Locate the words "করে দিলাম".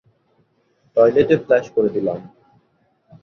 1.75-2.19